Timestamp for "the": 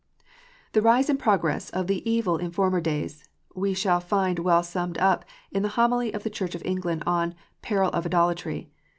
0.71-0.81, 1.85-2.01, 5.61-5.69, 6.23-6.29